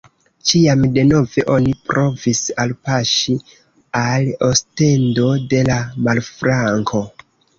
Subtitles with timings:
[0.51, 3.35] Ĉiam denove oni provis alpaŝi
[4.01, 7.03] al Ostendo de la marflanko.